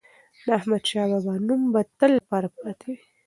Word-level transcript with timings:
د 0.45 0.47
احمدشاه 0.59 1.07
بابا 1.11 1.33
نوم 1.47 1.61
به 1.73 1.81
د 1.85 1.89
تل 1.99 2.11
لپاره 2.19 2.47
پاتې 2.57 2.87
وي. 2.93 3.03